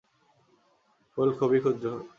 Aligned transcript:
ফুল 1.11 1.29
খুবই 1.39 1.59
ক্ষুদ্র। 1.59 1.85